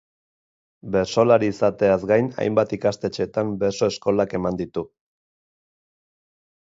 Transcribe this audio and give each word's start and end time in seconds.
Bertsolari 0.93 1.49
izateaz 1.53 1.99
gain 2.13 2.31
hainbat 2.43 2.73
ikastetxetan 2.77 3.53
bertso 3.65 3.93
eskolak 3.93 4.35
eman 4.41 4.59
ditu. 4.63 4.89